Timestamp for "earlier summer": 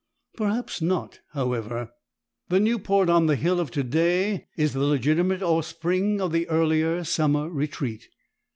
6.49-7.47